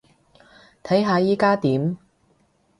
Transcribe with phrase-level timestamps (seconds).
[0.83, 1.99] 睇下依加點